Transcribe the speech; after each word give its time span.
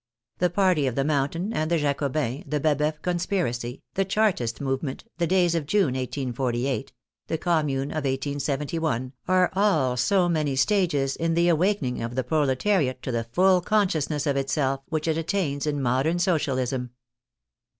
The 0.39 0.49
party 0.49 0.87
of 0.87 0.95
the 0.95 1.03
Mountain 1.03 1.53
and 1.53 1.69
the 1.69 1.77
Jacobins, 1.77 2.45
the 2.47 2.59
Baboeuf 2.59 2.99
conspiracy, 3.03 3.83
the 3.93 4.03
Chartist 4.03 4.59
movement, 4.59 5.03
the 5.19 5.27
days 5.27 5.53
of 5.53 5.67
June, 5.67 5.93
1848, 5.93 6.91
the 7.27 7.37
Commune 7.37 7.91
of 7.91 8.03
1 8.03 8.07
87 8.07 8.81
1, 8.81 9.13
are 9.27 9.51
all 9.53 9.95
so 9.95 10.27
many 10.27 10.55
stages 10.55 11.15
in 11.15 11.35
the 11.35 11.49
awakening 11.49 12.01
of 12.01 12.15
the 12.15 12.23
proletariat 12.23 13.03
to 13.03 13.11
the 13.11 13.25
full 13.25 13.61
consciousness 13.61 14.25
of 14.25 14.37
itself 14.37 14.81
which 14.87 15.07
it 15.07 15.19
attains 15.19 15.67
in 15.67 15.79
modern 15.79 16.17
Socialism. 16.17 16.89